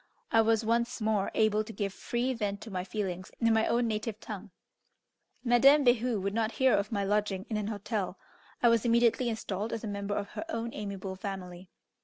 I 0.31 0.41
was 0.41 0.65
once 0.65 0.99
more 0.99 1.29
able 1.35 1.63
to 1.63 1.71
give 1.71 1.93
free 1.93 2.33
vent 2.33 2.59
to 2.61 2.71
my 2.71 2.83
feelings 2.83 3.29
in 3.39 3.53
my 3.53 3.67
own 3.67 3.87
native 3.87 4.19
tongue. 4.19 4.49
Madame 5.43 5.85
Behu 5.85 6.19
would 6.19 6.33
not 6.33 6.53
hear 6.53 6.73
of 6.73 6.91
my 6.91 7.03
lodging 7.03 7.45
in 7.51 7.57
an 7.57 7.67
hotel; 7.67 8.17
I 8.63 8.69
was 8.69 8.83
immediately 8.83 9.29
installed 9.29 9.71
as 9.71 9.83
a 9.83 9.87
member 9.87 10.15
of 10.15 10.29
her 10.29 10.45
own 10.49 10.71
amiable 10.73 11.15
family. 11.17 11.69